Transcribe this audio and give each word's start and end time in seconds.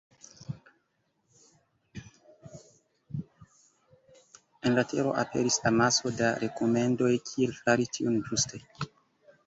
En 4.67 4.79
la 4.79 4.87
reto 4.89 5.15
aperis 5.27 5.61
amaso 5.75 6.17
da 6.19 6.35
rekomendoj 6.47 7.15
kiel 7.31 7.57
fari 7.63 7.91
tion 7.97 8.23
ĝuste. 8.33 8.67